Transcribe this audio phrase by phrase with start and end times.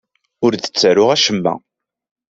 [0.45, 1.53] Ur d-ttaruɣ acemma.